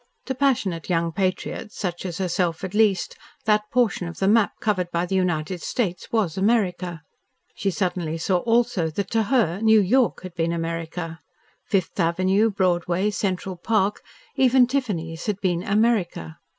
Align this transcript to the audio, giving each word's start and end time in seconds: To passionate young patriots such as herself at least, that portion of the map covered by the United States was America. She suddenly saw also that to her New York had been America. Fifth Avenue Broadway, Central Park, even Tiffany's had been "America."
To 0.25 0.33
passionate 0.33 0.89
young 0.89 1.11
patriots 1.11 1.77
such 1.77 2.07
as 2.07 2.17
herself 2.17 2.63
at 2.63 2.73
least, 2.73 3.15
that 3.45 3.69
portion 3.71 4.07
of 4.07 4.17
the 4.17 4.27
map 4.27 4.53
covered 4.59 4.89
by 4.89 5.05
the 5.05 5.13
United 5.13 5.61
States 5.61 6.11
was 6.11 6.39
America. 6.39 7.03
She 7.53 7.69
suddenly 7.69 8.17
saw 8.17 8.37
also 8.37 8.89
that 8.89 9.11
to 9.11 9.21
her 9.21 9.59
New 9.61 9.79
York 9.79 10.23
had 10.23 10.33
been 10.33 10.53
America. 10.53 11.19
Fifth 11.67 11.99
Avenue 11.99 12.49
Broadway, 12.49 13.11
Central 13.11 13.55
Park, 13.55 14.01
even 14.35 14.65
Tiffany's 14.65 15.27
had 15.27 15.39
been 15.39 15.61
"America." 15.61 16.39